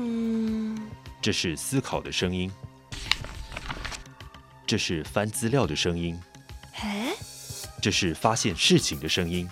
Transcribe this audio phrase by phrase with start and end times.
[0.00, 0.78] 嗯，
[1.20, 2.48] 这是思考的声音，
[4.64, 6.16] 这是翻资料的声音，
[6.76, 7.12] 哎，
[7.82, 9.50] 这是发现事情的声音。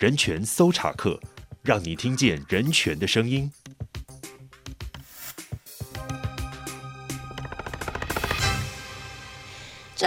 [0.00, 1.20] 人权搜查课，
[1.62, 3.50] 让你听见人权的声音。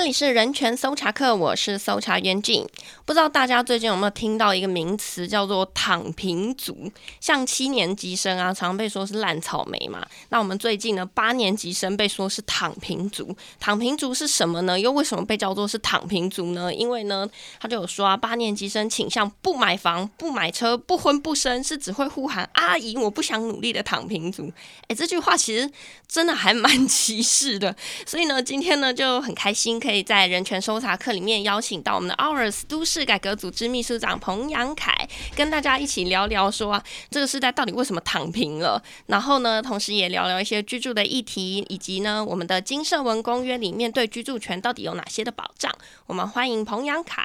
[0.08, 2.66] 里是人权搜查课，我是搜查员静。
[3.04, 6.90] 不知道大家最近有没有听到一个名词叫做“躺平族”？
[7.20, 10.08] 像七年级生啊，常常被说是烂草莓嘛。
[10.30, 13.36] 那我们最近呢，八年级生被说是躺平族。
[13.60, 14.80] 躺平族是什么呢？
[14.80, 16.74] 又为什么被叫做是躺平族呢？
[16.74, 17.28] 因为呢，
[17.60, 24.50] 他就有说啊，八年级生倾向不买房、不买车、不婚不生，是只会呼喊“阿姨，我不想努力”的躺平族。
[24.88, 25.70] 哎，这句话其实
[26.08, 27.76] 真的还蛮歧视的。
[28.06, 34.94] 所以呢，今天呢就很开心，可以在人权搜查课里面邀请到我们的 OURs 都市改革组织秘书长彭阳凯，
[35.36, 38.82] 跟大家一起聊聊说啊，这个时代到底为什么躺平了？
[39.08, 45.72] 然后呢，同时也聊聊一些居住的议题，以及呢，我们的金社文公约里面对居住权到底有哪些的保障？
[46.06, 47.24] 我们欢迎彭阳凯。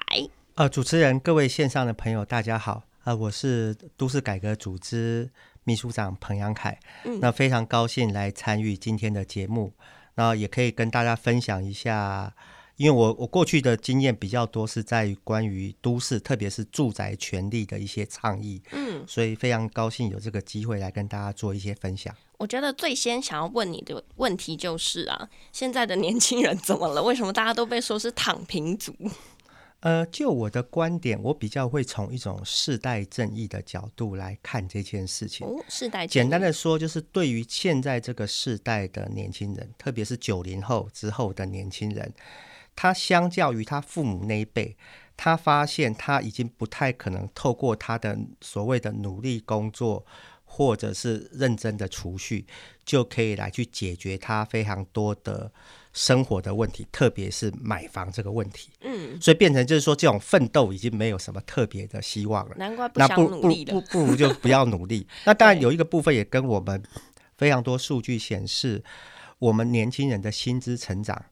[0.55, 5.31] 呃，主持人，各位线上的朋友，大家好，呃，我是都市改革组织
[5.65, 9.73] 秘书长彭阳凯，嗯，那非常高兴来参与今天的节目，
[10.17, 12.34] 那也可以跟大家分享一下。
[12.83, 22.12] 因为我我过去的经验比较多是在于关于都市，特别是住宅权利的一些倡议，嗯，所以非常高兴有这个机会来跟大家做一些分享。
[22.38, 27.00] 我觉得最先想要问你的问题就是啊，现在的年轻人怎么了？
[27.00, 28.92] 为什么大家都被说是躺平族？
[29.78, 35.47] 呃，就我的观点，我比较会从一种世代正义的角度来看这件事情。
[35.47, 36.05] 哦，世代。
[36.05, 42.12] 简单的说，就是对于现在这个世代的年轻人，特别是九零后之后的年轻人。
[42.75, 44.77] 他相较于他父母那一辈，
[45.17, 50.05] 他发现他已经不太可能透过他的所谓的努力工作，
[50.45, 52.47] 或者是认真的储蓄，
[52.84, 55.50] 就可以来去解决他非常多的
[55.93, 58.71] 生活的问题，特别是买房这个问题。
[58.81, 62.54] 嗯，所以变成就是说，这种奋斗已经没有什么特别的希望了。
[62.56, 65.06] 难怪不想努力不，不如就不要努力。
[65.25, 66.83] 那当然有一个部分也跟我们
[67.37, 68.83] 非常多数据显示，
[69.39, 71.22] 我们年轻人的薪资成长。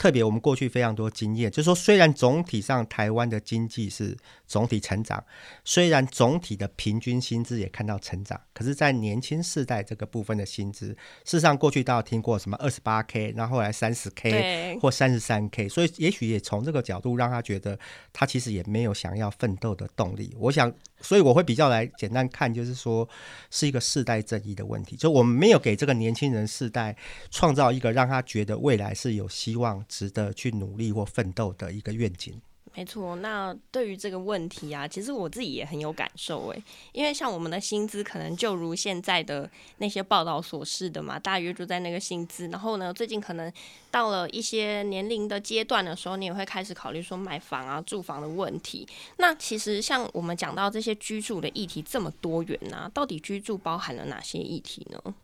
[0.00, 4.16] 特别我们过去非常多经验，就是说，虽然总体上台湾的经济是
[4.46, 5.22] 总体成长，
[5.62, 10.96] 虽然总体的平均薪资也看到成长，可是，在年轻世代这个部分的薪资，事
[11.32, 17.78] 实上过去大家听过什么二十八 K，然后后来三十 K 或三十三 K，所以也许也从这个角度让他觉得
[18.10, 20.34] 他其实也没有想要奋斗的动力。
[20.38, 20.72] 我想。
[21.02, 23.08] 所以我会比较来简单看，就是说
[23.50, 26.94] 是一个世代正义的问题，就我们没有给这个年轻人世代
[27.30, 32.40] 创造一个让他觉得未来是有希望、值得去努力或奋斗的一个愿景。
[32.72, 36.62] 没错，那对于这个问题啊，其实我自己也很有感受诶，
[36.92, 42.46] 因为像我们的薪资可能就如现在的那些报道所示的嘛，大约就在那个薪资。
[42.46, 43.52] 然后呢，最近可能
[43.90, 48.86] 到了一些年龄的阶段的时候，你也会开始考虑说买房啊、住房的问题。
[49.16, 55.14] 那其实像我们讲到这些居住的议题这么多元啊，到底居住包含了哪些议题呢？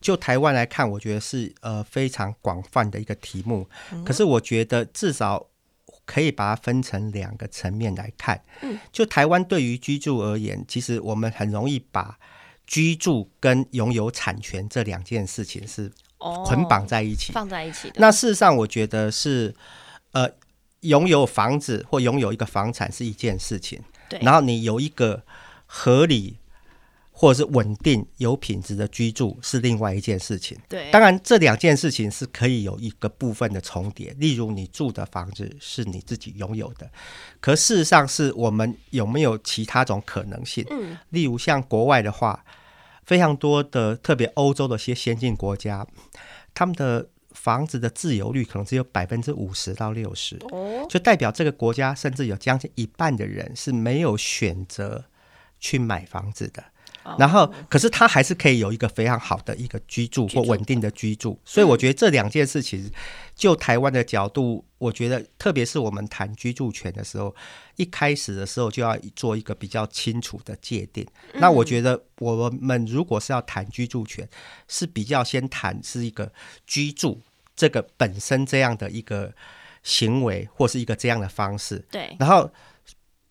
[0.00, 3.68] 就台湾来看，我觉得是呃非常广泛的一个题目。
[4.04, 5.46] 可是我觉得至少。
[6.04, 8.42] 可以把它分成两个层面来看。
[8.62, 12.18] 嗯，就台湾对于居住而言，其实我们很容易把
[12.66, 15.92] 居住跟拥有产权这两件事情是
[16.46, 17.96] 捆绑在一起，放在一起的。
[17.98, 19.54] 那事实上，我觉得是
[20.12, 20.26] 呃，
[20.80, 24.18] 拥有房子或拥有一个房产是一件事情，对。
[24.20, 25.22] 然后你有一个
[25.66, 26.38] 合理。
[27.20, 30.56] 或者是稳定有品质的居住是另外一件事情。
[30.68, 34.14] 对，当然这两件事情是可以有一个部分的重叠。
[34.18, 36.88] 例如，你住的房子是你自己拥有的，
[37.40, 40.64] 可事实上是我们有没有其他种可能性？
[40.70, 42.44] 嗯，例如像国外的话，
[43.04, 45.84] 非常多的特别欧洲的一些先进国家，
[46.54, 55.06] 他们的房子的自由率可能只有百分之五十到六十，哦，就代表这个国家甚至有将近一半的人是没有选择
[55.58, 56.62] 去买房子的。
[57.16, 62.90] 然后，可是他还是可以有一个非常好的一个居住或稳定的居住，所以我觉得这两件事情，
[63.34, 67.34] 就台湾的角度，我觉得特别是我们谈居住权的时候，
[67.76, 71.06] 一开始的时候就要做一个比较清楚的界定。
[71.34, 74.28] 那我觉得我们如果是要谈居住权，
[74.66, 76.32] 是比较先谈是一个
[76.66, 77.20] 居住
[77.54, 79.32] 这个本身这样的一个
[79.82, 82.50] 行为或是一个这样的方式，对，然后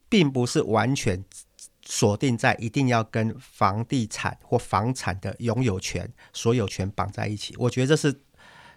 [0.07, 1.23] 并不是完全。
[1.89, 8.13] 锁定在一定要跟房地产或房产的拥有权、所有权绑在一起，我觉得这是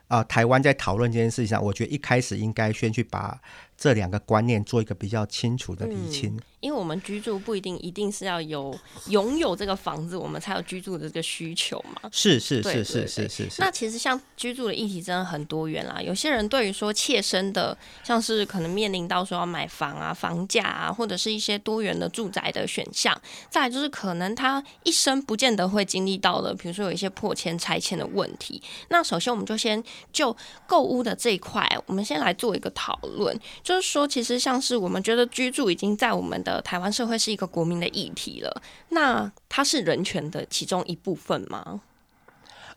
[0.07, 3.41] 啊、台湾在讨论这件事情上，我觉得一开始应该先去把
[3.81, 6.37] 这两个观念做一个比较清楚的厘清。
[6.37, 8.79] 嗯因为我们居住不一定一定是要有
[9.09, 12.11] 拥有这个房子，我们才有居住的这个需求嘛。
[12.13, 13.49] 是是是是是是。
[13.57, 16.03] 那其实像居住的议题真的很多元啦。
[16.03, 17.75] 有些人对于说切身的，
[18.05, 23.19] 像是可能面临到说要买房啊、房价啊，或者是一些多元的住宅的选项。
[23.49, 28.63] 再来就是可能他一生不见得会经历到的，比如说有一些破迁、拆迁的问题。
[28.91, 30.37] 那首先我们就先就
[30.67, 33.35] 购屋的这一块，我们先来做一个讨论，
[33.71, 41.81] 就是说其实像是我们觉得居住已经在我们的呃，台湾社会是一个国民的议题了，那它是人权的其中一部分吗？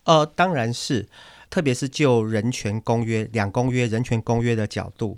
[0.04, 1.08] 呃，当然是，
[1.50, 5.18] 特别是就人权公约、两公约、人权公约的角度，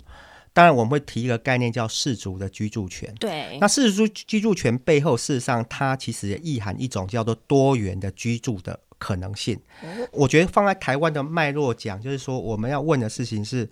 [0.54, 3.14] 当然我们会提一个概念叫氏族的居住权。
[3.20, 9.54] 对，那氏族居住权背后，事实上它其实也意含一种叫做多元的居住的可能性。
[9.82, 13.68] 哦，我觉得放在台湾的脉络讲，就是说我们要问的事情是。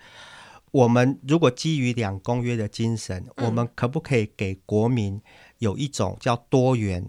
[0.74, 5.22] 我们如果基于两公约的精神，我们可不可以给国民
[5.58, 7.08] 有一种叫多元、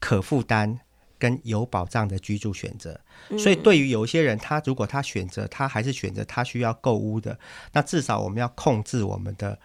[0.00, 0.80] 可负担
[1.16, 3.00] 跟有保障的居住选择？
[3.38, 7.38] 所以，对于有些人，他如果他选择，他还是选择他需要购屋的，
[7.72, 9.56] 那至少我们要控制我们的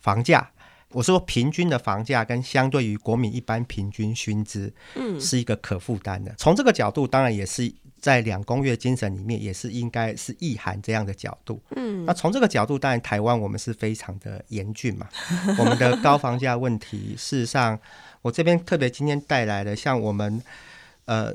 [0.00, 0.50] 房价。
[0.90, 6.34] 我说平均的房价跟相对于国民一般平均薪资，嗯，是一个可负担的。
[6.36, 7.74] 从这个角度，当然也是。
[8.04, 11.58] 在两公约精神里面，也是应该是意涵这样的角度。
[11.74, 15.08] 嗯，那从这个角度，当然台湾我们是非常的严峻嘛。
[15.58, 17.80] 我们的高房价问题，事实上，
[18.20, 20.42] 我这边特别今天带来的，像我们
[21.06, 21.34] 呃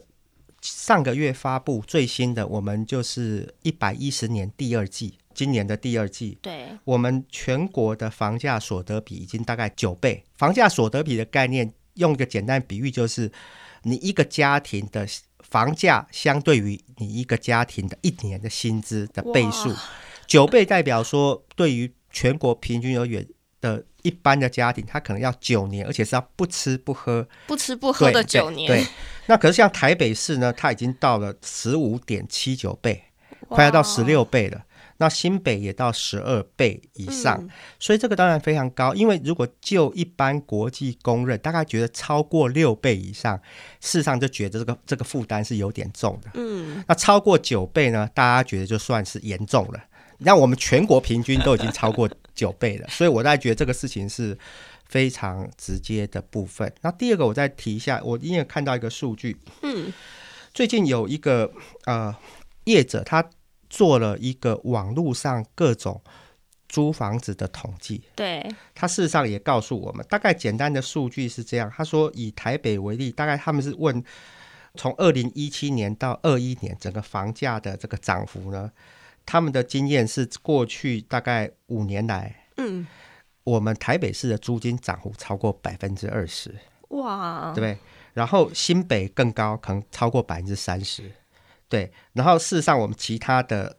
[0.62, 10.24] 上个月发布最新的，我们就是一百一十年第二季，今年的第二季，对，我们全国的房价所得比已经大概九倍。
[10.38, 13.31] 房价所得比的概念，用一个简单比喻，就是
[13.81, 15.07] 你一个家庭的。
[15.39, 19.74] 房价相对于你一个家庭的一年的薪资的倍数，
[20.27, 23.27] 九倍代表说，对于全国平均而言
[23.62, 28.68] 的一般的家庭，他可能要九年，而且是要不吃不喝、不吃不喝的九年。
[28.68, 28.86] 对，
[29.27, 33.03] 那可是像台北市呢，它已经到了十五点七九倍，
[33.47, 34.63] 快要到十六倍了。
[35.01, 37.49] 那新北也到十二倍以上，嗯，
[37.79, 38.93] 所以这个当然非常高。
[38.93, 43.37] 因为如果就一般国际公认，大概觉得超过六倍以上，
[43.79, 46.29] 事实上就觉得这个这个负担是有点重的。
[46.33, 49.79] 嗯，那超过九倍呢，大家觉得就算是严重了。
[50.17, 54.37] 那我们全国平均都已经超过九倍了， 所以我大概觉得这个事情是
[54.89, 56.69] 非常直接的部分。
[56.81, 59.93] 那第二个，我再提一下，我因为看到一个数据，嗯，
[60.53, 61.49] 最近有一个
[61.85, 62.13] 呃
[62.65, 63.23] 业者他。
[63.69, 66.01] 做了一个网络上各种
[66.68, 71.71] 租房子的统计，对，他事实上也告诉我们，大概简单的数据是这样。
[71.75, 74.04] 他说以台北为例，大概他们是问
[74.75, 78.71] 从二零一七年到二一年整个房价的这个涨幅呢，
[79.25, 82.86] 他们的经验是过去大概五年来，嗯，
[83.44, 86.56] 我们台北市的租金涨幅超过百分之二十，
[86.89, 87.77] 哇，对不对？
[88.13, 91.12] 然后新北更高，可能超过百分之三十。
[91.69, 93.77] 对，然后事实上，我们其他的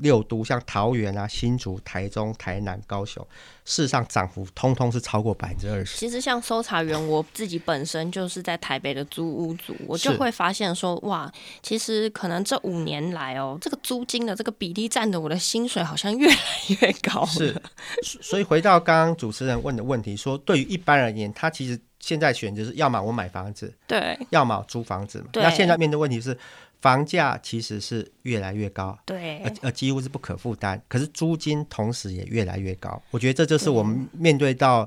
[0.00, 3.26] 六都，像桃园啊、新竹、台中、台南、高雄，
[3.64, 5.98] 事实上涨幅通通是超过百分之二十。
[5.98, 11.30] 其实像搜查员，我自己本身就是在台北的租屋族，我就会发现说，哇，
[11.62, 16.36] 其实可能这五年来哦，这个租金的这个比例占的我的薪水好像越来
[16.80, 17.24] 越高。
[17.28, 17.54] 是，
[18.02, 25.26] 所以回到刚刚主持人问的问题，说对于一般而言，他其实现在选择是要么我买房子，对，要么租房子嘛。
[25.34, 26.36] 那现在面对问题是。
[26.82, 30.78] 房价其实是越来越高，对，而而几乎是不可负担。
[30.88, 34.86] 可是租金同时也越来越高，我觉得这就是我们面对到。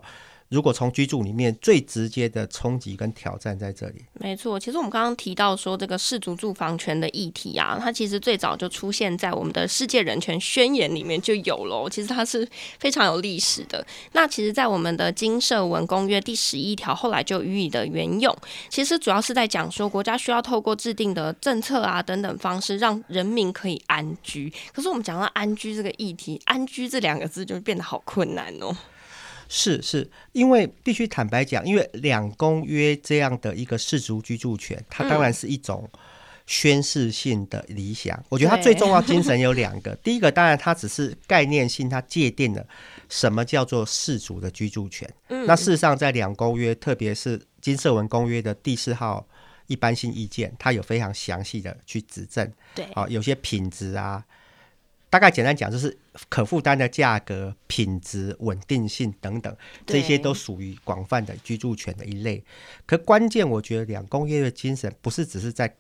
[0.56, 4.58] 如果从居住里面最直接的冲击跟挑战在这里，没错。
[4.58, 11.90] 其实我们刚刚提到说这个适足住房权的议题啊，它其实最早就出现在我们的世界人权宣言里面就有了。
[11.90, 12.48] 其实它是
[12.80, 13.86] 非常有历史的。
[14.14, 18.34] 那其实，在我们的金社文公约第十一条后来就予以的援用，
[18.70, 24.50] 其实主要是在讲说国家需要透过制定的政策啊等等方式，让人民可以安居。
[24.74, 28.74] 可是我们讲到安居这个议题，安居这两个字就变得好困难哦。
[29.48, 35.90] 是是，因为必须坦白讲，因为两公约这样的一个氏族居住权，它当然是一种
[36.48, 38.18] 宣示性的理想。
[38.18, 42.66] 嗯、我觉得它最重要精神有两个，第一个当然它只是概念性，它界定了
[43.10, 45.08] 什么叫做氏族的居住权。
[45.30, 49.28] 嗯、那事实上，在两公约，特别是金色文公约的第四号
[49.68, 52.52] 一般性意见，它有非常详细的去指证。
[52.74, 54.24] 对，啊，有些品质啊。
[55.10, 55.98] 大概简单讲，就是
[56.28, 62.44] 可负担的价格、品质、稳定性等等，这些都属于广泛的居住权的一类。
[62.86, 65.74] 可关键，我觉得两公约的精神不是只是在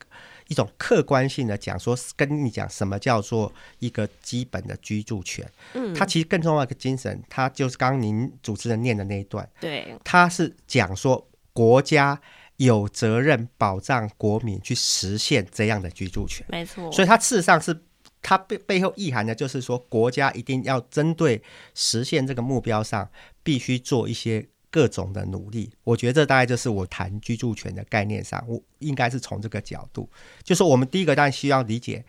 [0.48, 5.46] 一种客观性的讲说，跟你讲什么叫做一个基本的居住权。
[5.74, 9.50] 嗯，它其实更重要的一个精神，它就是刚刚您主持人念的那一段。
[9.60, 12.22] 对，它是讲说国家
[12.56, 16.46] 有责任保障国民去实现这样的居住权。
[16.48, 17.84] 没错，所以它事实上是。
[18.28, 21.44] 它背背后意涵的就是说，国家一定要针对
[21.76, 23.08] 实现这个目标上，
[23.44, 25.70] 必须做一些各种的努力。
[25.84, 30.10] 我觉得这大概就是我谈居住权的概念上，我应该是从这个角度，
[30.42, 32.04] 就是我们第一个当然需要理解，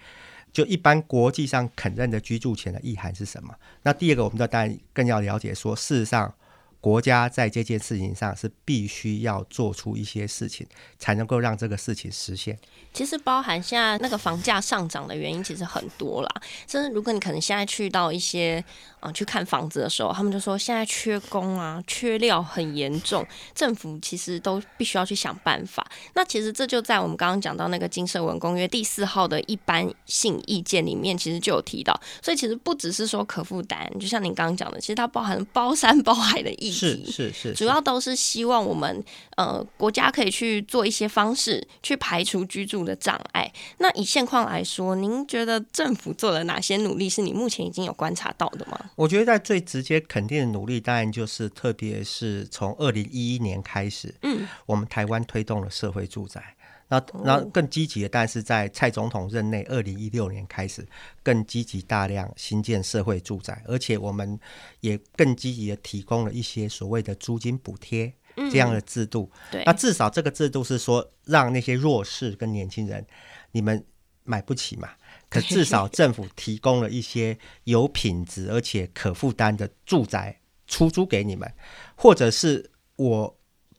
[0.51, 3.55] 就一般国际上肯认的居住权的意涵是什么。
[3.83, 6.35] 那第二个，我们当然更要了解说，事实上。
[6.81, 10.67] 国家在这件事情上是必须要做出一些事情，
[10.99, 12.59] 才能够让这个事情实现。
[12.93, 16.31] 其实包含现在那个房价上涨的原因，其实很多啦。
[16.67, 18.65] 甚至如果你可能现在去到一些
[19.01, 25.87] 啊、去看房子的时候，他们就说现在缺工啊，缺料很严重，政府其实都必须要去想办法。
[26.15, 31.99] 那其实这就在我们刚刚讲到那个《金社文公约》第四号的一般性意见里面，其实就有提到。
[32.23, 36.53] 所以其实不只是说可负担，就像您刚刚讲的，其实它包含包山包海的。
[36.73, 39.05] 是是是，主要都是希望我们
[39.37, 43.53] 呃国家可以去做一些方式去排除居住的障碍。
[43.79, 47.09] 那以现况来说，您觉得政府做了哪些努力？
[47.09, 48.79] 是你目前已经有观察到的吗？
[48.97, 56.55] 我觉得在最直接肯定的努力，当然就是特别是从二零一一年开始，嗯，我们台湾推动了社会住宅。
[56.89, 60.87] 那那更积极的，但是在蔡总统任内，二零一六年开始
[61.23, 64.39] 更积极大量新建社会住宅，而且我们
[64.81, 69.29] 也更积极的提供了一些所谓的租金补贴这样的制度。
[69.33, 73.05] 嗯、对，那至少这个制度是说，让那些弱势跟年轻人，
[73.51, 73.85] 你们
[74.23, 74.91] 买不起嘛，
[75.29, 81.53] 可至少政府提供了一些有品质而且可负担的住宅出租给你们，
[81.97, 83.39] 或者是我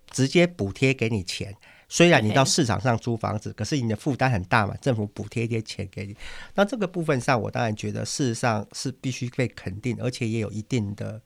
[0.09, 1.55] 直接补贴给你钱。
[1.89, 6.13] 虽然你到市场上租房子，可是你的负担很大嘛，政府补贴一些钱给你。
[6.53, 11.21] 那这个部分上，我当然觉得事实上是必须被肯定，而且也有一定的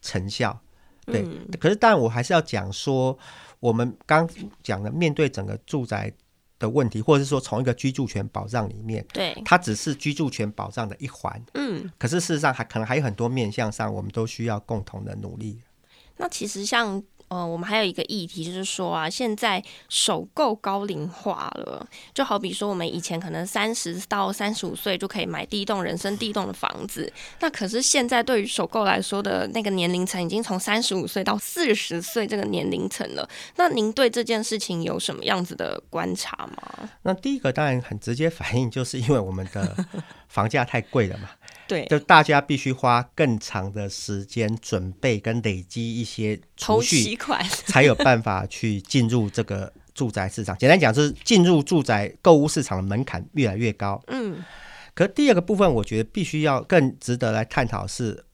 [0.00, 0.58] 成效。
[1.04, 3.16] 对，嗯、可是但我还是要讲说，
[3.60, 4.26] 我们刚
[4.62, 6.10] 讲的面对整个住宅
[6.58, 11.40] 的问题，或者是说从一个居住权保障里面，对，它只是居住权保障的一环。
[11.52, 15.60] 嗯，可是事实上还可能还有很多面向上，我们都需要共同的努力。
[16.16, 17.04] 那其实像。
[17.28, 33.28] 呃，我们还有一个议题，就是说啊，现在首购高龄化了，就好比说我们以前可能三十到三十五岁就可以买第一栋人生第一栋的房子，那可是现在对于首购来说的那个年龄层已经从三十五岁到四十岁这个年龄层了。
[33.56, 36.88] 那您对这件事情有什么样子的观察吗？
[37.02, 39.84] 那第一个当然很直接反应，就是因为我们的
[40.28, 41.30] 房价太贵了嘛。
[41.68, 47.16] 对，就大家必须花更长的时间准备跟累积一些储蓄，
[47.66, 50.56] 才有办法去进入这个住宅市场。
[50.58, 54.00] 简单讲，就是进入住宅购物市场的门槛越来越高。
[54.06, 54.44] 嗯，
[54.94, 58.24] 可第二个部分，我觉得必须要更值得来探讨是，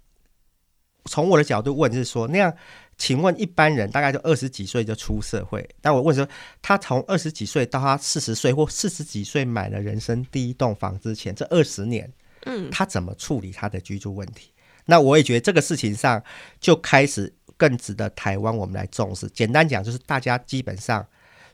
[1.06, 2.54] 从我的角度问，是说那样，
[2.98, 6.28] 请问一般人大概就二十几岁就出社会，但我问说，
[6.60, 12.12] 他从二十几岁到他四十岁或四十几岁买了人生第一栋房之前，这二十年。
[12.46, 14.52] 嗯，他怎么处理他的居住问题？
[14.86, 16.22] 那我也觉得这个事情上
[16.60, 19.28] 就开始更值得台湾我们来重视。
[19.28, 21.06] 简单讲，就是大家基本上，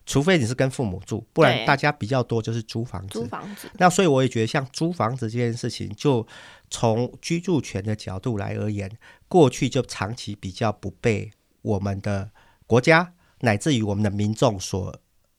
[0.07, 3.21] 除非你是跟父母住，不然大家比较多就是租房子。
[3.21, 3.71] 租房子。
[3.75, 6.27] 那所以我也觉得，像租房子这件事情，就
[6.71, 8.91] 从居住权的角度来而言，
[9.29, 11.31] 过去就长期比较不被
[11.61, 12.31] 我们的
[12.67, 14.99] 国家乃至于我们的民众所。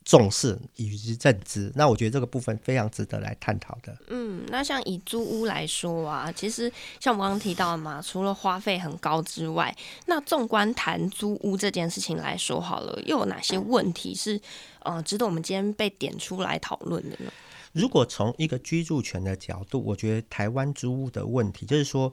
[0.09, 3.95] 重视以及认知，那我觉得这个部分非常值得来探讨的。
[4.07, 14.41] 嗯，那像以租屋来说啊，其实像我刚刚提到的嘛，除了花费很高之外，那纵观谈租屋这件事情来说好了，又有哪些问题是
[14.79, 17.31] 呃值得我们今天被点出来讨论的呢？
[17.73, 22.11] 如果从一个居住权的角度，我觉得台湾租屋的问题就是说，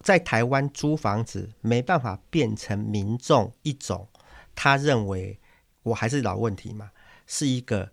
[0.00, 4.08] 在台湾租房子没办法变成民众一种
[4.54, 5.38] 他认为
[5.82, 6.90] 我还是老问题嘛。
[7.26, 7.90] 是一个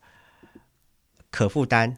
[1.30, 1.98] 可负担、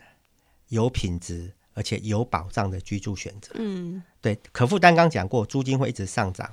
[0.70, 3.52] 有品质而且有保障的居住选择。
[3.56, 6.50] 嗯，对，可负担刚讲过，租金会一直上涨。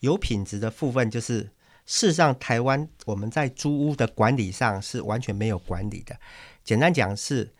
[0.00, 1.40] 有品质的部分就是，
[1.86, 6.18] 事实上台湾我们在租屋的管理上是完全没有管理的。
[6.64, 7.52] 简单讲是，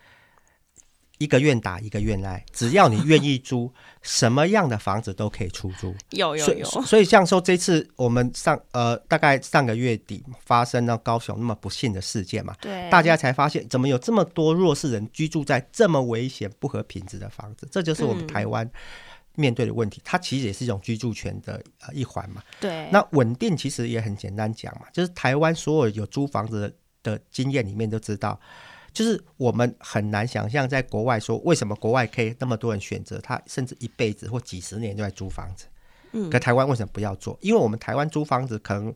[1.18, 3.70] 一个愿打一个愿挨， 只要你愿意租，
[4.02, 5.94] 什么样的房子都可以出租。
[6.10, 6.64] 有有有。
[6.64, 18.68] 所以，所以像说这次我们上呃大概上个月底发生了高雄那么不幸的事件嘛，对，大家才发现怎么有这么多弱势人居住在这么危险不合品质的房子，这就是我们台湾
[19.34, 20.00] 面对的问题。
[20.00, 22.42] 嗯、它其实也是一种居住权的呃一环嘛。
[22.60, 22.88] 对。
[22.92, 26.72] 那稳定其实也很简单讲嘛，就是台湾所有有租房子
[27.02, 28.38] 的经验里面都知道。
[28.98, 35.66] 就是我们很难想象，在国外说为什么国外可以那么多人选择，他甚至一辈子或几十年都在租房子。
[36.10, 37.38] 嗯，可台湾为什么不要做？
[37.40, 38.92] 因为我们台湾租房子可能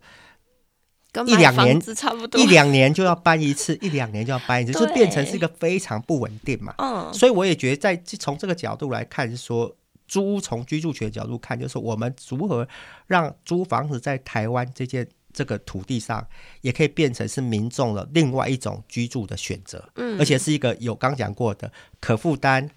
[1.24, 6.74] 一两年差不多，一两年就要搬一次， 一两年就要搬一次，就变成是一个非常不稳定嘛。
[6.78, 9.72] 嗯，所以我也觉得，在从这个角度来看，是说
[10.08, 12.66] 租从居住权角度看，就是我们如何
[13.06, 15.06] 让租房子在台湾这件。
[15.32, 16.26] 这个土地上
[16.60, 21.70] 也可以变成是民众的另外一种居住的选择，嗯，而且是一个有刚讲过的
[22.00, 22.70] 可负担、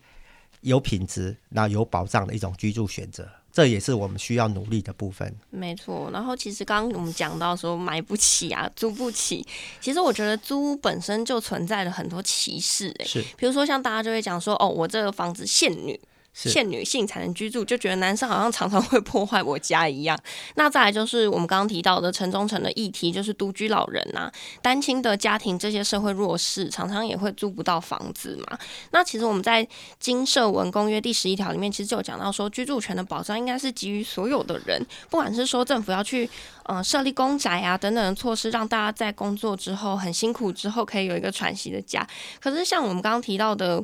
[0.62, 5.36] 有品质、然后有保障的一种居住选择，这也是我们需要努力的部分。
[5.50, 9.46] 没错，然后其实刚刚我们讲到说买不起啊，租不起，
[9.82, 16.00] 其实我觉得租屋本身就存在了很多歧视，欸，是，比如说像大家就会讲说，哦，我这个房子限女。
[16.36, 20.20] 限女性才能居住，就觉得男生好像常常会破坏我家一样。
[20.56, 28.60] 那再来就是我们刚刚提到的城中城的议题，就是独居老人呐、啊、单亲的家庭这些社会弱势，常常也会租不到房子嘛。
[28.92, 29.64] 那其实我们在
[29.98, 36.30] 《经社文公约》第十一条里面，其实就有讲到说，居住权的保障应该是给予所有的人，不管是说政府要去
[36.64, 42.06] 呃设立公宅啊等等的措施，让大家在工作之后很辛苦之后可以有一个喘息的家。
[42.42, 43.82] 可是像我们刚刚提到的。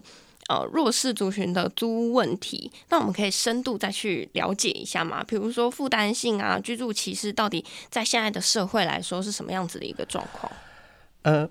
[0.52, 5.24] 呃，弱势族群的租屋问题，那我们可以深度再去了解一下嘛？
[5.24, 10.52] 比如说负担性啊，居住歧视到底在现在的社会来说是什么样子的一个状况？
[11.22, 11.50] 呃，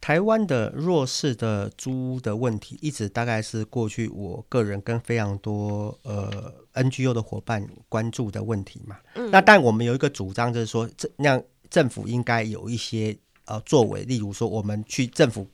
[0.00, 8.96] 台湾的弱势的租屋的问题，一直大概是过去我个人跟非常多呃 NGO 的伙伴关注的问题嘛。
[9.16, 15.46] 嗯，那但我们有一个主张，就是说，这让政府应该有一些呃作为，例如说，我们去政府。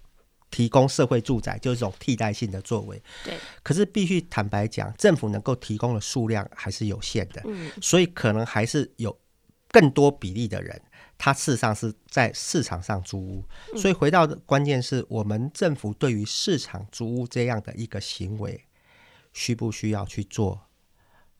[0.51, 3.35] 提供社会住宅就是一种替代性的作为，对。
[3.63, 7.71] 可是必须坦白讲，政府能够提供的数量还是有限的，嗯。
[7.83, 9.19] 所以可能还是有
[9.71, 10.81] 更多比例的人，
[11.19, 13.45] 他事实上是在市场上租屋。
[13.73, 13.79] 嗯。
[13.79, 18.65] 所以回到的关键是我们政府对于市场租屋这样的一个行为，
[19.33, 20.63] 需不需要去做？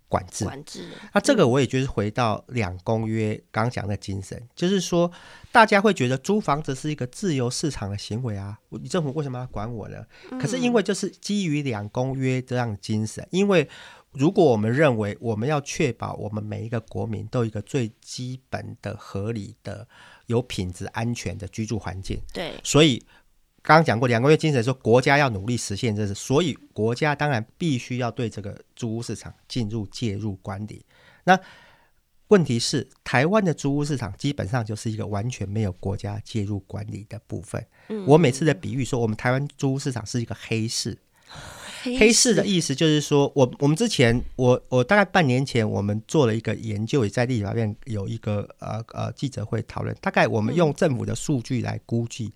[0.09, 0.89] 管制，管制。
[1.13, 5.11] 那这个我也就是回到两公约刚讲的精神，就是说，
[5.51, 10.05] 大家会觉得租房子是一个自由市场的行为啊，你政府为什么要管我呢？
[10.41, 13.69] 可是因为就是基于两公约这样的精神，因为
[14.13, 19.87] 如果我们认为我们要确保我们每一个国民都有一个最基本的、合理的、
[20.27, 23.05] 有品质、安全的居住环境，对，所以。
[23.67, 30.85] 刚刚讲过，两个月精神说国家要努力实现这是，所以国家当然必须要对这个租屋市场进入介入管理。
[31.25, 31.37] 那
[32.29, 37.67] 问题是，台湾的租屋市场基本上就是一个完全没有国家介入管理的部分。
[38.07, 40.97] 我每次的比喻说，我们台湾租屋市场是一个黑市。
[41.83, 52.33] 黑市的意思就是说，我我们之前，我我大概半年前，我们做了一个研究，也在立法院有一个呃呃记者会讨论，大概我们用政府的数据来估计。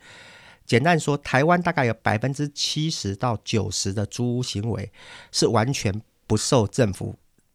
[0.71, 4.89] 简单说，台湾大概有百分之七十到九十的租屋行为
[5.33, 5.93] 是完全
[6.29, 7.13] 不受政府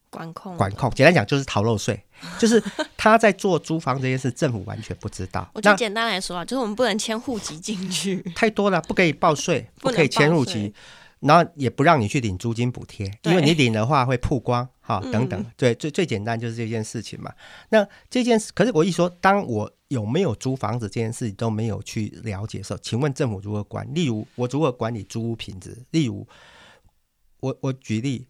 [0.09, 0.57] 管控。
[0.57, 2.03] 管控，简单讲就是逃漏税，
[2.37, 2.61] 就是
[2.97, 5.49] 他在做租房这件事，政府完全不知道。
[5.53, 10.73] 我就简单来说啊，就是我们不能迁户籍进去，太多了，不可以报税，不可以迁户籍。
[11.21, 15.45] 然后也不让你去领租金补贴，因为你领的话会曝光哈等等。
[15.57, 17.33] 对，最最简单就是这件事情嘛。
[17.69, 23.85] 那这件事，可是我一说，当我有没有租房子这件事情都没有去了解的时候，请问政府如何管？
[23.93, 25.75] 例如我如何管理租屋品质？
[25.89, 26.27] 例如
[27.39, 28.27] 我我举例，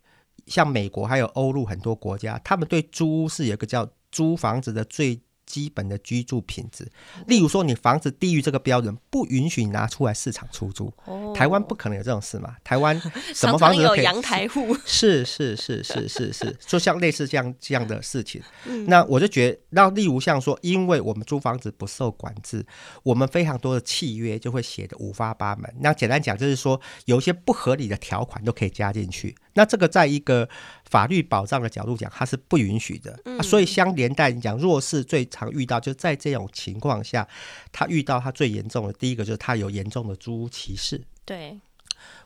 [0.48, 5.20] 像美国还有欧陆很多国家，他们对租屋是有一个叫租房子的最。
[5.46, 6.88] 基本的居住品质，
[7.28, 10.92] 例如说你房子低于这个标准，不允许拿出来市场出租。
[11.06, 12.56] 哦、台湾不可能有这种事嘛？
[12.64, 13.00] 台湾
[13.34, 14.00] 什么房子都可以？
[14.00, 14.76] 有阳台户？
[14.86, 18.42] 是是是是是是，就像类似这样这样的事情。
[18.88, 22.66] 那我就觉得，那例如像说，因为我们租房子不受管制，
[23.04, 25.72] 我们非常多的契约就会写的五花八门。
[25.80, 29.36] 那简单讲就是说，有一些不合理的条款都可以加进去。
[29.54, 30.50] 那这个在一个
[30.90, 33.20] 法律保障的角度讲，它是不允许的。
[33.26, 37.28] 嗯、所以相连带你讲，弱势最常遇到，就在这种情况下，
[37.72, 41.02] 他遇到他最严重的第一个就是他有严重的租屋歧视。
[41.26, 41.60] 对，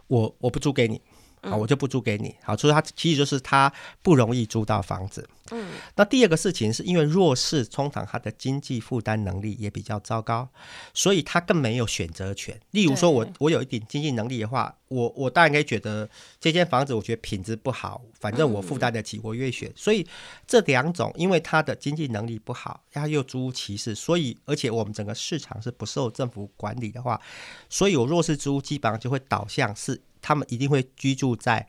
[0.08, 1.02] 我我不租给你，
[1.41, 2.36] 好，我就不租给你。
[2.43, 3.71] 好，所以他其实就是他
[4.02, 5.28] 不容易租到房子。
[5.52, 10.47] 嗯，那第二个事情是因为弱势通常他的经济负担能力也比较糟糕，
[10.93, 12.60] 所以他更没有选择权。
[12.71, 14.75] 例如说我我有一点经济能力的话。
[14.89, 19.71] 我我当然可以觉得这间房子，我觉得品质不好，反正我负担得起，我愿意选。
[19.75, 20.04] 所以
[20.47, 27.21] 这两种，因为他的经济能力不好，他又租屋歧视，所以而且我们整个市场是不受政府管理的话，
[27.69, 31.67] 所以我弱势租屋基本上就会导向是他们一定会居住在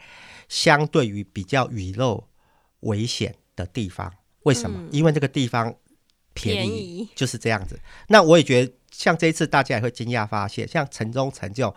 [0.49, 2.29] 相对于比较雨漏
[2.81, 4.13] 危险的地方。
[4.43, 4.89] 为什么？
[4.91, 5.75] 因为这个地方
[6.35, 7.79] 便宜，就是这样子。
[8.09, 8.73] 那我也觉得。
[8.93, 11.73] 像这一次，大家也会惊讶发现，像城中城这种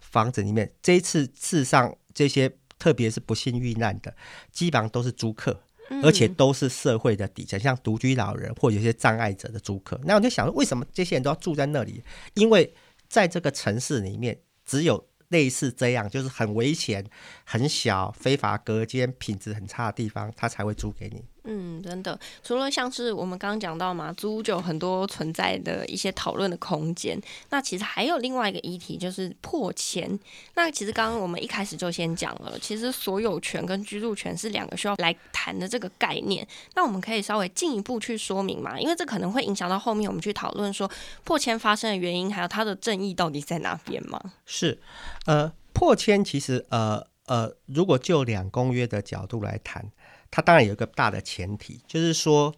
[0.00, 4.12] 房子里面，这一次事实上这些特别是不幸遇难的，
[4.50, 5.62] 基本上都是租客，
[6.02, 10.00] 而且都是社会的底层，像独居老人或有些障碍者的租客。
[10.04, 12.02] 那我就想说，为什么这些人都要住在那里？
[12.32, 12.74] 因为
[13.10, 17.04] 在这个城市里面，只有类似这样，就是很危险、
[17.44, 21.24] 很小、非法隔间、品质很差的地方，他才会租给你。
[21.50, 27.18] 嗯，真的，除了像是我们刚刚讲到嘛，租就有很多存在的一些讨论的空间。
[27.48, 30.18] 那其实还有另外一个议题，就是破迁。
[30.56, 36.46] 那其实刚刚我们一开始就先讲了，其实所有权跟居住权是两个需要来谈的这个概念。
[36.74, 40.90] 那我们可以稍微进一步去说明嘛，因为这可能会影响到后面我们去讨论说
[41.24, 44.20] 破迁发生的原因，还有它的正义到底在哪边嘛？
[44.44, 44.78] 是，
[45.24, 49.90] 呃，破迁其实，呃呃，如果就两公约的角度来谈。
[50.30, 52.54] 它当然有一个大的前提，就是说，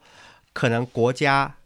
[0.53, 1.57] 可能国家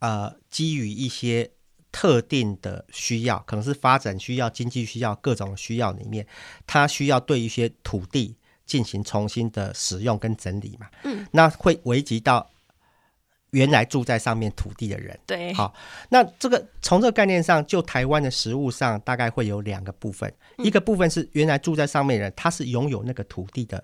[0.00, 1.50] 呃基于一些
[1.90, 6.26] 特定的需要，可能是发展需要、经济需要、各种需要里面，
[6.66, 10.88] 它需要对一些土地进行重新的使用跟整理嘛。
[11.04, 12.50] 嗯，那会危及到
[13.50, 15.18] 原来住在上面土地的人。
[15.26, 15.72] 对，好，
[16.10, 23.82] 那这个从这个概念上，就台湾的实物上，大概会有两个部分，嗯，一个部分是原来住在上面的人，他是拥有那个土地的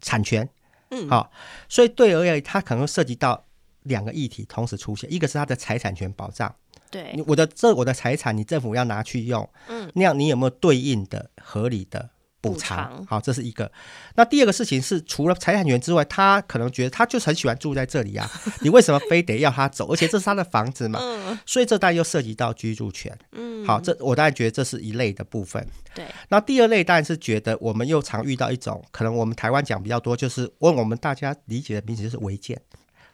[0.00, 0.48] 产权。
[0.90, 1.30] 嗯，好，
[1.68, 3.44] 所以对而言，它可能涉及到
[3.82, 6.54] 两个议题同时出现，一个是它的财产权保障，
[6.90, 12.10] 对，我的这我的财产，你政府要拿去用，嗯，那样你有没有对应的合理的？
[12.40, 13.70] 补偿，好，这是一个。
[14.14, 18.30] 那第二个事情是，除了财产权之外，他可能觉得他就是很喜欢住在这里啊，
[18.62, 19.92] 你为什么非得要他走？
[19.92, 20.98] 而且这是他的房子嘛，
[21.44, 23.16] 所以这当然又涉及到居住权。
[23.32, 25.66] 嗯，好，这我当然觉得这是一类的部分。
[25.94, 26.04] 对。
[26.30, 32.58] 那第二类当然是觉得我们又常遇到一种，可能我们台湾讲比较多，就是问我们大家理解的名词就是违建，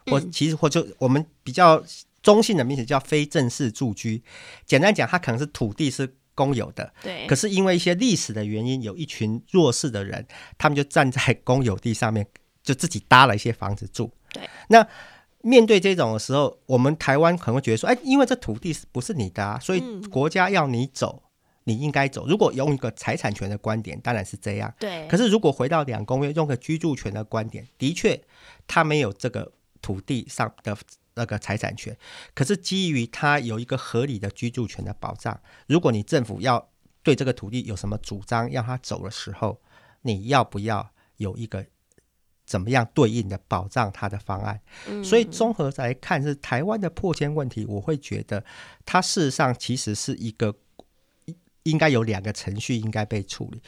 [0.05, 1.83] 或其实或就我们比较
[2.23, 4.23] 中性的名词叫非正式住居。
[4.65, 6.15] 简单讲，它可能是土地是。
[6.37, 10.23] 公有的，对，可是因为一些历史的原因，有一群弱势的人，
[10.55, 12.27] 他们就站在公有地上面，
[12.61, 14.11] 就自己搭了一些房子住。
[14.31, 14.87] 对，那
[15.41, 19.57] 面对这种的时候，我们台湾可能会觉得说，哎，因为这土地是不是你的啊？
[19.59, 21.29] 所以国家要你走，嗯、
[21.63, 22.27] 你应该走。
[22.27, 24.71] 如果用一个财产权的观点，当然是这样。
[24.77, 28.21] 对，可是如果回到两公约，用个居住权的观点，的确，
[28.67, 30.77] 他没有这个土地上的。
[31.17, 31.97] 那个财产权，
[32.35, 35.37] 可是基于它有一个合理的居住权的保障。
[35.67, 36.69] 如果你政府要
[37.01, 39.59] 对这个土地有什么主张，要他走的时候，
[40.03, 41.65] 你要不要有一个
[42.45, 44.61] 怎么样对应的保障它的方案？
[44.87, 45.03] 嗯。
[45.03, 48.45] 所以综合来看，是台湾的破迁问题，我会觉得
[48.85, 50.55] 它事实上其实是一个
[51.63, 53.61] 应该有两个程序应该被处理。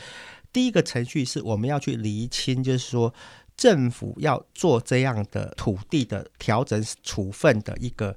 [0.53, 3.13] 第一个程序是我们要去厘清，就是说。
[3.59, 8.15] 政府要做这样的土地的调整处分的一个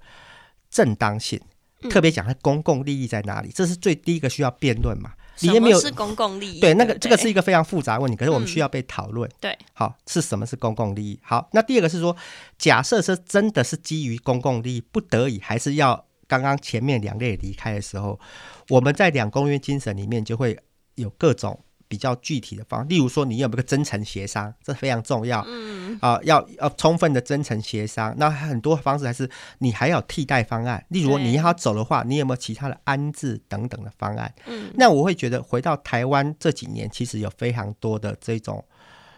[0.70, 1.40] 正当性，
[1.80, 5.14] 嗯、特别讲它公共利益在哪里，这是最第一个需要辩论嘛。
[5.40, 9.28] 里面没有是公共利益，对那个这个是一个非常复杂的问题，可是我们需要被讨论。
[9.28, 11.18] 嗯、对，好，是什么是公共利益？
[11.24, 12.16] 好，那第二个是说，
[12.56, 18.20] 假设是真的是基于公共利益，不得已还是要刚刚前面两类离开的时候，
[18.68, 20.56] 我们在两公约精神里面就会
[20.94, 21.58] 有各种。
[21.92, 25.44] 比较具体的方式，例如说，你有没有个真诚协商，这非常重要。
[25.46, 28.14] 嗯啊，要要充分的真诚协商。
[28.16, 29.28] 那很多方式还是
[29.58, 34.34] 你还有替代方案，例如你要走的话，你有没有其他的安置等等的方案？
[34.46, 38.64] 嗯，那我会觉得回到台湾这几年，其实有非常多的这种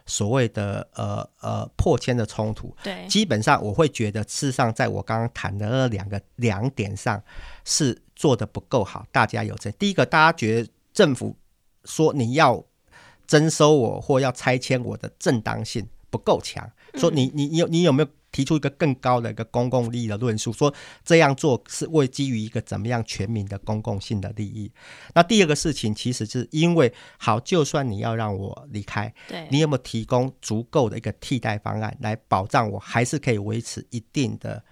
[0.04, 2.76] 所谓的呃呃破迁的冲突。
[2.82, 7.22] 对，基本上我会觉得，事实上，在我刚刚谈的那两个两点上
[7.64, 9.06] 是做的不够好。
[9.12, 11.36] 大家有这第一个，大家觉得政府。
[11.84, 12.64] 说你要
[13.26, 20.52] 征收我或要拆迁我的正当性不够强，说你你你有你有没有提出一个更高的一个公共利益的论述？
[20.52, 20.72] 说
[21.04, 24.70] 这样做是为基于一个怎么样全民的公共性的利益？
[25.14, 34.62] 那第二个事情其实是因为好，就算你要让我离开，对你有没有提供足够的一个替代方案来保障我还是可以维持一定的呃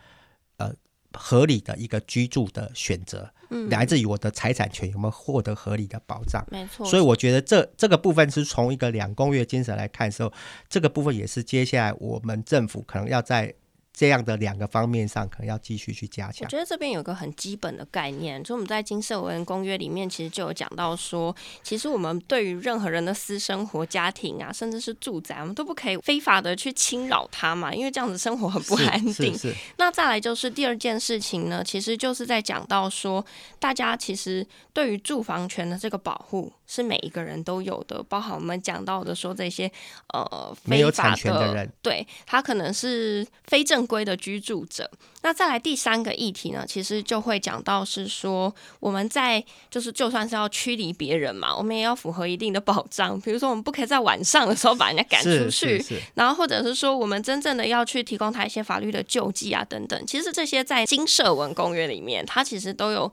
[1.14, 3.30] 合理的一个居住的选择？
[3.50, 6.42] 嗯来自于我的财产权有没有获得合理的保障？
[6.50, 10.32] 没错，所以我觉得这这个部分是从一个两公约精神来看的时候，
[10.70, 13.54] 这个部分也是接下来我们政府可能要在
[13.94, 16.46] 这样的两个方面上，可能要继续去加强。
[16.46, 29.38] 我觉得这边有个很基本的概念，就我们在金色文公约里面，其实就有讲到说，其实我们对于任何人的私生活、家庭啊，甚至是住宅，我们都不可以非法的去侵扰他嘛，因为这样子生活很不安定。
[29.76, 33.24] 那再来就是第二件事情呢，其实就是在讲到说，
[33.58, 39.70] 大家其实对于住房权的这个保护是每一个人都有的，包含我们讲到的说这些
[40.12, 44.90] 呃没有产权的人，对他可能是非正规的居住者，
[45.22, 63.10] 那再来第三个议题呢，其实就会讲到是说，我们在就是就算是要驱离别人嘛，我们也要符合一定的保障，比如说我们不可以在晚上的时候把人家赶出去，然后或者是说我们真正的要去提供他一些法律的救济啊等等，其实这些在金社文公约里面，它其实都有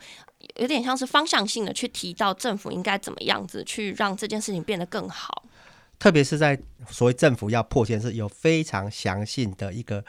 [0.56, 5.44] 有点像是方向性的去提到政府应该怎么样子去让这件事情变得更好。
[5.98, 6.58] 特别是在
[6.90, 10.04] 所谓政府要迫迁，是有非常详细的一个，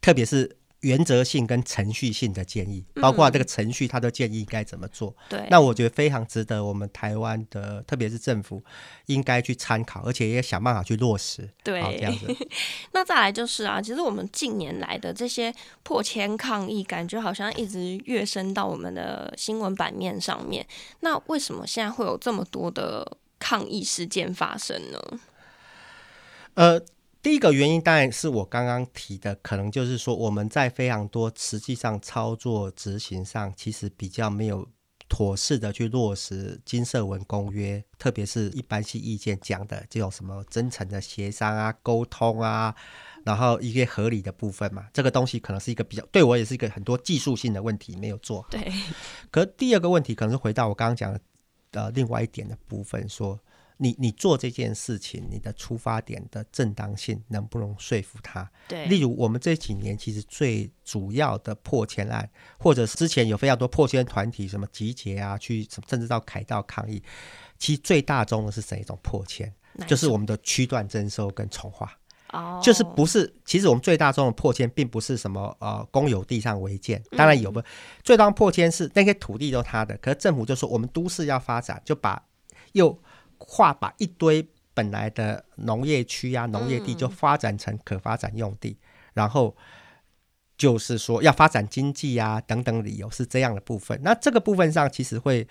[0.00, 5.12] 特别是原则性跟程序性的建议，包括这个程序，他的建议该怎么做。
[5.28, 8.62] 对、嗯，那我觉得非常值得我们台湾的，特别是政府
[9.06, 11.48] 应该去参考，而且也想办法去落实。
[11.64, 12.26] 对，这样子。
[12.92, 20.66] 那再来就是啊，其实我们近年来的这些破千抗议，感觉好像一直跃升到我们的新闻版面上面。
[21.00, 23.18] 那为什么现在会有这么多的？
[23.44, 25.00] 抗议事件发生呢？
[26.54, 26.80] 呃，
[27.22, 34.68] 第一个原因当然是我刚刚提的，可能就是说我们在非常多实际上操作执行上，其实比较没有
[35.08, 42.74] 妥适的去落实金色文公约，特别是一般性意见讲的这种什么真诚的协商啊、沟通啊，
[43.24, 48.48] 然后一些合理的部分嘛，这个东西可能是一个比较对我也是一个很多技术性的问题没有做好。
[48.50, 48.72] 对。
[49.30, 51.20] 可第二个问题可能是回到我刚刚讲的。
[51.74, 53.40] 呃，另外一点的部分说，
[53.82, 58.48] 你你做这件事情，你的出发点的正当性能不能说服他？
[58.68, 67.02] 对，例如我们这几年其实最主要的破迁案，或者是之前有非常多破迁团体什么集结啊，去甚至到凯道抗议，
[67.58, 69.52] 其实最大宗的是哪一种破迁？
[69.88, 71.90] 就是我们的区段征收跟重划。
[72.34, 72.62] Oh.
[72.62, 73.30] 就是不是？
[73.44, 77.64] 其实我们最大宗的破迁，并不是什么呃公有地上违建，当然有不、嗯、
[78.02, 82.22] 最大破迁是那些土地都是他的，可是政府就说我们都市要发展，就把
[82.72, 82.98] 又
[83.46, 89.56] 划把一堆本来的农业区啊、农业地就发展成可发展用地，嗯、然后
[90.56, 94.00] 就是说要发展经济啊等等理由是这样的部分。
[94.02, 95.46] 那这个部分上其实会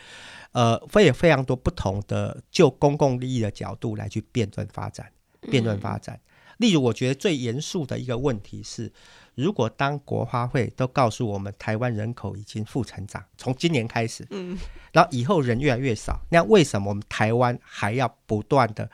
[0.52, 6.16] 呃会有非常多不同的就公共利益的角度来去辩论发展，辩论发展。
[6.16, 6.31] 嗯
[6.62, 8.92] 例如，我觉得最严肃的一个问题是，
[9.34, 14.56] 如果当国花会都告诉我们台湾人口已经负成长，从今年开始，嗯，
[14.94, 18.90] 然后以后人越来越少，那为什么我们台湾还要不断的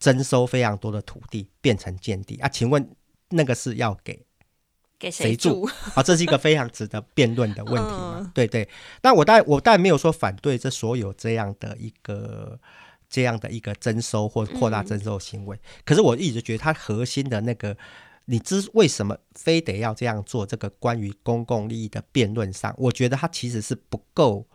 [0.00, 2.48] 征收非常多的土地变成建地啊？
[2.48, 2.90] 请问
[3.30, 4.26] 那个是要给
[4.98, 5.62] 给谁住
[5.94, 6.02] 啊？
[6.04, 8.30] 这是一个非常值得辩论的问题嘛？
[8.34, 8.68] 对对。
[9.02, 12.58] 那我当然我当然没有说反对这所有这样的一个。
[13.16, 17.74] 这样的一个征收或扩大征收行为，嗯，可是我一直觉得它核心的那个，
[18.26, 20.44] 你知为什么非得要这样做？
[20.44, 24.46] 这个关于公共利益的辩论上，我觉得它其实是不够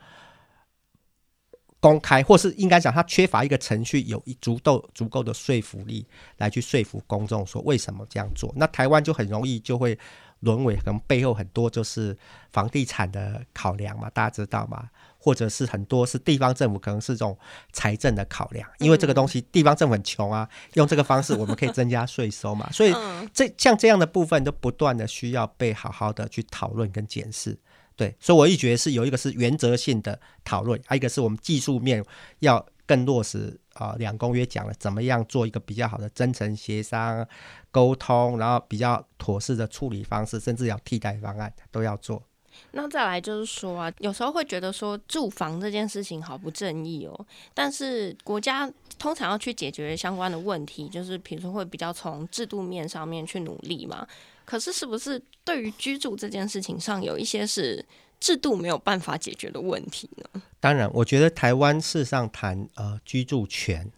[1.80, 6.06] 公开，或是应该讲它缺乏一个程序，有一足够足够的说服力
[6.38, 8.54] 来去说服公众说为什么这样做。
[8.56, 9.97] 那台湾就很容易就会
[10.41, 12.15] 沦为，可能背后很多就是
[12.52, 14.88] 房地产的考量嘛，大家知道吗？
[15.23, 17.38] 或者是很多是地方政府，可能是这种
[17.71, 22.91] 财政的考量，因为这个东西地方政府很穷啊，用这个方式我们可以增加税收嘛， 所以
[23.31, 27.55] 这像这样的部分都不断的需要被好好的去讨论跟检视。
[27.95, 32.03] 对，所以我一觉得是有一个是原则性的讨论，还有一个是我们技术面
[32.39, 37.27] 要更落实啊，两公约讲了怎么样做一个比较好的真诚协商
[37.69, 42.23] 沟通，然后比较妥适的处理方式，甚至要替代方案都要做。
[42.71, 54.07] 那再来就是说啊，有时候会觉得说住房这件事情好不正义哦，但是国家通常要去解决相关的问题，就是比如说会比较从制度面上面去努力嘛。
[54.43, 57.85] 可是是不是对于居住这件事情上有一些是
[58.19, 60.41] 制度没有办法解决的问题呢？
[60.59, 63.89] 当然，我觉得台湾事实上谈呃居住权，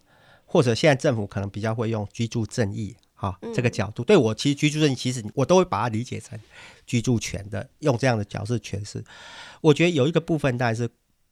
[0.45, 2.95] 或者现在政府可能比较会用居住正义。
[3.23, 6.37] 啊，这个角度对我其实居住正义，其实我都会把它理解成
[6.85, 9.01] 居住权的，用这样的角色诠释。
[9.61, 10.89] 我觉得有一个部分当然是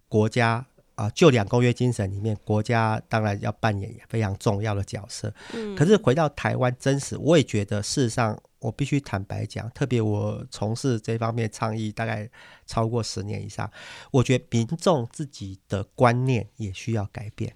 [0.07, 5.33] 国家啊，就两公约精神里面，国家当然要扮演非常重要的角色。
[5.53, 12.29] 嗯，可是回到台湾真实，我也觉得事实上，我必须坦白讲，特别我从事这方面倡议大概
[12.65, 13.69] 超过十年以上，
[14.11, 17.53] 我觉得民众自己的观念也需要改变。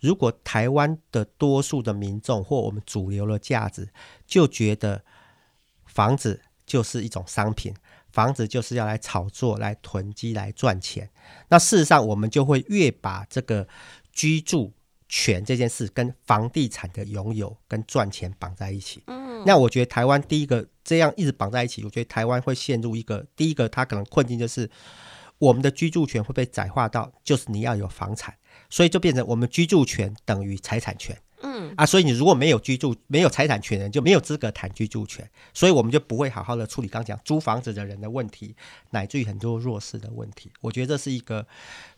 [0.00, 3.88] 如果台湾的多数的民众或我们主流的价值
[4.26, 5.02] 就觉得
[5.86, 7.74] 房子就是一种商品，
[8.10, 11.10] 房子就是要来炒作、来囤积、来赚钱。
[11.48, 13.66] 那事实上，我们就会越把这个
[14.12, 14.72] 居住
[15.08, 19.02] 权这件事跟房地产的拥有跟赚钱绑在一起。
[19.06, 24.70] 嗯，那我觉得台湾第一个这样一直绑在一起，我觉得台湾会陷入一个第一个它可能困境就是。
[25.40, 28.34] 我们的居住权会被窄化到，就是你要有房产，
[28.68, 31.16] 所以就变成我们居住权等于财产权。
[31.40, 38.56] 嗯啊，所以你如果没有居住、没有财产权人，就没有资格谈居住权，所以我们就不会好好的处理刚讲租房子的人的问题，
[38.90, 40.50] 乃至于很多弱势的问题。
[40.60, 41.46] 我觉得这是一个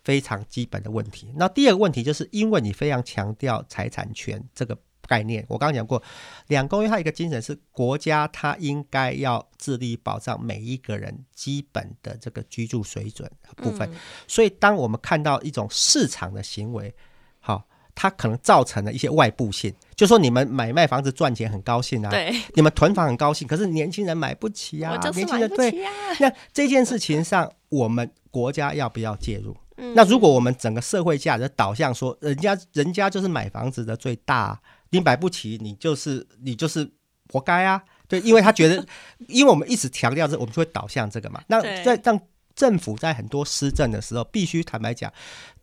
[0.04, 1.32] 非常基本的问题。
[1.36, 4.76] 那第二个问题就是因为你非常强调财产权这个。
[5.10, 6.00] 概念，我刚刚讲过，
[6.46, 13.90] 两公约它一个精神是国家它应该要致力保障每一个人基本的这个居住水准的部分。
[13.90, 13.96] 嗯、
[14.28, 16.94] 所以，当我们看到一种市场的行为，
[17.40, 25.72] 好，它可能造成了一些外部性，就说你们买卖房子赚钱很高兴啊，对，你们囤房很高兴，可是年轻人买不起啊，年轻人对，
[26.20, 29.56] 那这件事情上，我们国家要不要介入？
[29.80, 34.60] 嗯、那如果我们整个社会价值导向说，人家人家就是买房子的最大。
[34.92, 36.90] 你买不起，你就是你就是
[37.28, 37.80] 活该啊！
[38.08, 38.84] 对，因为他觉得，
[39.28, 41.40] 因为我们一直强调这，我们就会导向这个嘛。
[41.46, 42.20] 那在让
[42.56, 45.12] 政府在很多施政的时候，必须坦白讲，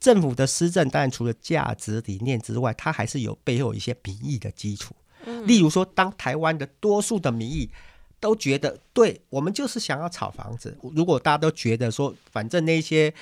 [0.00, 4.96] 政府的施政当然除了价值理念之外，它还是有背后一些民意的基础。
[5.44, 7.70] 例如说，当台湾的多数的民意
[8.18, 10.74] 都觉得，对我们就是想要炒房子。
[10.94, 13.12] 如果大家都觉得说，反正那些。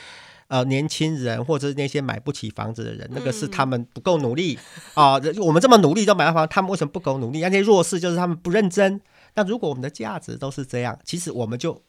[0.49, 4.59] 呃，年轻人或者是那些买不起房子的人，那个是他们不够努力
[4.95, 5.21] 啊。
[5.41, 7.41] 我们这么努力都买到房，他们为什么不够努力？
[7.41, 9.01] 那些弱势就是他们不认真。
[9.35, 11.83] 那如果我们的价值都是这样，其实我们就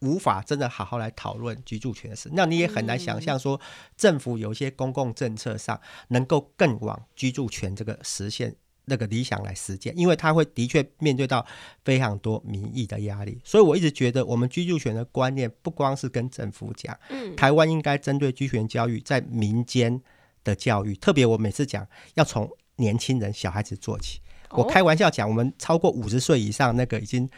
[0.00, 2.28] 无法真的好好来讨论居住权的事。
[2.34, 3.58] 那你也很难想象说，
[3.96, 8.54] 政府有一些公共政策上能够更往居住权这个实现。
[8.86, 11.44] 那个理想来实践，因为他会的确面对到
[11.84, 20.00] 非常多民意的压力，所以我一直觉得我们居住权的观念不光是跟政府讲，嗯，台湾应该针对居住权教育在民间
[20.42, 24.20] 的教育，特别我每次讲要从年轻人小孩子做起，
[24.50, 27.28] 我开玩笑讲，我们超过五十岁以上那个已经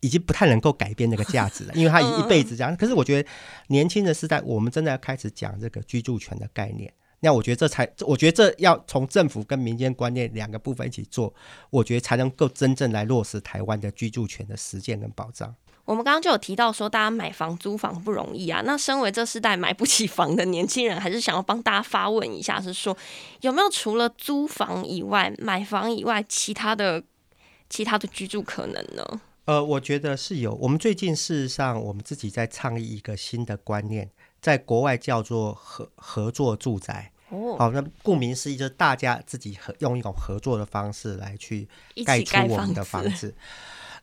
[0.00, 2.76] 已经不太能够改变那个价值了， 因为他一一辈子这样。
[2.76, 3.28] 可是我觉得
[3.68, 6.92] 年轻的时代，我们真的要开始讲这个居住权的概念。
[7.26, 11.34] 那我觉得这才，我觉得这要从政府跟民间观念两个部分一起做，
[11.70, 15.52] 我觉得才能够真正来落实台湾的居住权的实践跟保障。
[15.84, 18.62] 我们刚刚就有提到说，大家买房租房不容易啊。
[18.64, 22.96] 那身为这世代买不起房的年轻人，还是想要帮大家发问一下，是说
[23.40, 27.02] 有没有除了租房以外，买房以外，其他的
[27.68, 29.20] 其他的居住可能呢？
[29.46, 30.54] 呃，我觉得是有。
[30.54, 34.12] 我们最近事实上，我们自己在倡议一个新的观念。
[34.38, 41.68] 在国外叫做合合作住宅，哦，好，那顾名思义就是大家自己合用一种合作的方式来去
[42.04, 43.08] 盖出我们的房子。
[43.08, 43.34] 房子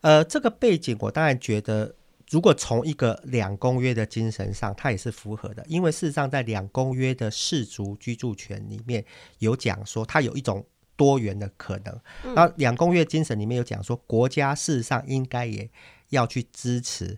[0.02, 1.96] 呃，这个背景我当然觉得，
[2.30, 5.64] 如果从一个两公约的精神上，它也是符合的。
[5.70, 9.06] 因为事实上，在两公约的氏族居住权里面
[9.40, 10.66] 有讲说，它有一种
[10.98, 12.00] 多元的可能。
[12.36, 15.70] 那两公约精神里面有讲说，国家事实上应该也
[16.10, 17.18] 要去支持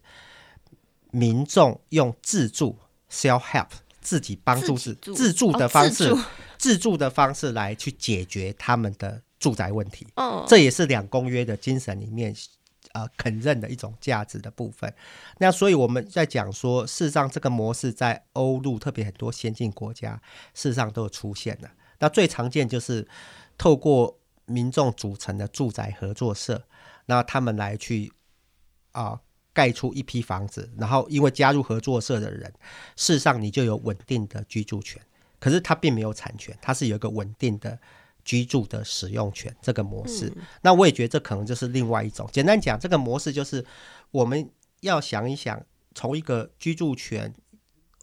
[1.10, 2.78] 民众用自助。
[3.08, 3.70] Self help
[4.06, 6.24] 自己帮助是自助的方式，哦、
[6.60, 10.06] 自，助的方式来去解决他们的住宅问题。
[10.16, 12.34] 哦，这也是两公约的精神里面
[12.94, 14.94] 呃肯认的一种价值的部分。
[15.40, 20.22] 那所以我们在讲说，事实上这个模式在欧陆特别很多先进国家
[20.54, 21.70] 事实上都有出现的。
[21.98, 23.08] 那最常见就是
[23.58, 26.64] 透过民众组成的住宅合作社，
[27.08, 28.14] 那他们来去
[28.92, 29.04] 啊。
[29.04, 29.20] 呃
[29.56, 32.44] 盖出一批房子，然后因为加入合作社的人，
[32.96, 35.02] 事实上你就有稳定的居住权。
[35.40, 37.80] 可是它并没有产权，它是有一个稳定的
[38.24, 40.28] 居住的使用权这个模式。
[40.36, 42.30] 嗯、那我也觉得这可能就是另外一种。
[42.32, 43.66] 简单讲，这个模式就是
[44.12, 44.50] 我们
[44.82, 47.34] 要想一想，从一个居住权。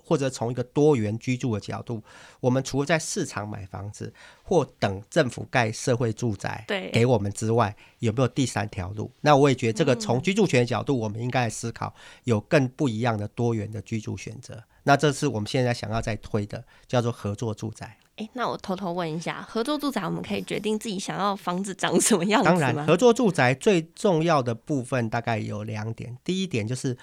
[0.05, 2.03] 或者从一个多元居住的角度，
[2.41, 4.13] 我们除了在市场买房子，
[4.43, 9.11] 或等政府盖社会住宅给我们之外，有没有第三条路？
[9.21, 14.63] 那我也觉得这个从居住权的角度，我们应该来思考，有更不一样的多元的居住选择。
[14.85, 17.97] 那这是我们现在想要再推的，叫做合作住宅。
[18.17, 22.51] 诶，那我偷偷问一下，合作住宅我们可以决定自己想要房子长什么样子？
[22.51, 26.19] 当然，合作住宅最重要的部分大概有两点。
[26.23, 26.99] 第一点就是，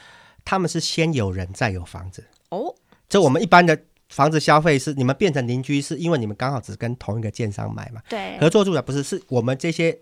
[0.46, 2.76] 他们是先有人再有房子哦。
[3.10, 3.78] 这我们一般的
[4.10, 8.02] 房子消费是你们变成邻居，是因为你们刚好只跟同一个建商买嘛？
[8.08, 8.38] 对。
[8.39, 10.00] 合作住宅不是，是我们这些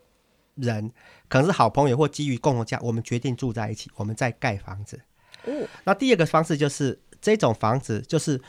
[0.56, 0.92] 人
[1.28, 5.02] 可能是好朋友或基于共同价，我们决定住在一起，我们再盖房子。
[5.46, 5.68] 哦。
[5.86, 8.42] 那第二个方式就是这种房子，就是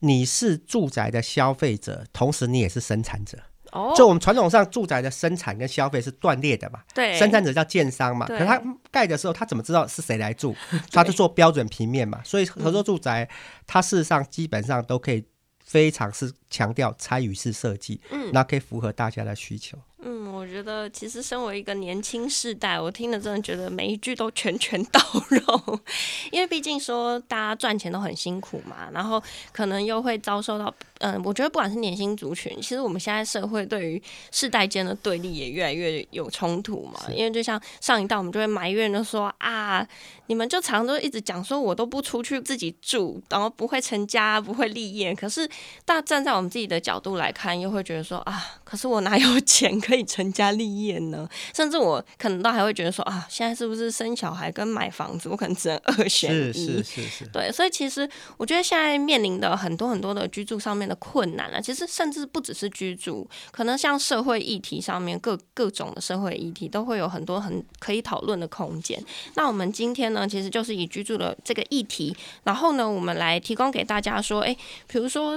[0.00, 3.38] 你是住宅的消费者，同时你也是生产者。
[3.72, 10.54] 哦，就我们传统上住宅的生产跟消费是断裂的嘛，对，生产者叫建商嘛，可是他盖的时候他怎么知道是谁来住？
[10.92, 13.28] 他就做标准平面嘛，所以合作住宅
[13.66, 15.24] 它事实上基本上都可以
[15.64, 19.78] 非常是强调参与式设计，嗯，那可以符合大家的需求。
[20.02, 25.80] 嗯，我觉得其实身为一个年轻世代，我听了真的觉得每一句都拳拳到肉，
[26.32, 29.22] 因为毕竟说大家赚钱都很辛苦嘛，然后
[29.52, 39.86] 可能又会遭受到，嗯，我觉得不管是年轻族群，其实我们现在社会对于世代间的对立也越来越有冲突嘛，因为就像上一代我们就会埋怨的说啊，
[40.28, 45.46] 你们就常常都一直讲说我都不出去自己住，然后不会成家不会立业，可是
[45.84, 49.78] 大站在我们自己的角度来看，又会觉得说啊，可是我哪有钱？
[49.90, 56.52] 可以成家立业呢， 甚至我可能都还会觉得说啊，现在是不是生小孩跟买房子，我可能只能二选一。
[56.52, 57.26] 是是是是。
[57.32, 69.02] 对，所以其实我觉得现在面临的很多很多的居住上面的困难啊，其实甚至不只是居住，可能像社会议题上面各各种的社会议题都会有很多很可以讨论的空间。
[69.34, 75.36] 那我们今天呢，其实就是以居住的这个议题，然后呢，我们来提供给大家说，哎，比如说。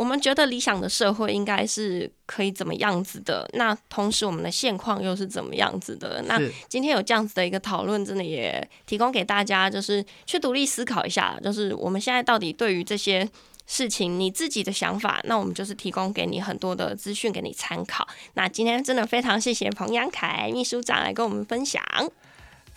[0.00, 3.46] 我们觉得理想的社会应该是可以怎么样子的？
[3.52, 6.22] 那同时我们的现况又是怎么样子的？
[6.22, 6.40] 那
[6.70, 13.28] 今天有这样子的一个讨论，真的也提供给大家，就是去独立思考一下，就是我们现在到底对于这些
[13.66, 18.08] 事情，你自己的想法，那我们就是提供给你很多的资讯给你参考。
[18.32, 21.82] 那今天真的非常谢谢彭阳凯秘书长来跟我们分享。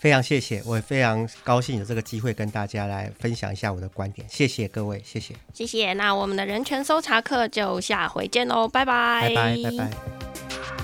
[0.04, 4.28] 非常谢谢，我也非常高兴有这个机会跟大家来分享一下我的观点。
[4.28, 5.94] 谢谢各位，谢谢，谢谢。
[5.94, 10.83] 那我们的人权搜查课就下回见喽，拜拜，拜拜，拜拜。